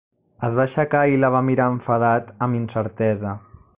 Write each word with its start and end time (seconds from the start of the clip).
Es 0.47 0.55
va 0.59 0.63
aixecar 0.63 1.01
i 1.15 1.19
la 1.25 1.29
va 1.35 1.41
mirar 1.49 1.67
enfadat, 1.73 2.33
amb 2.47 2.61
incertesa. 2.61 3.37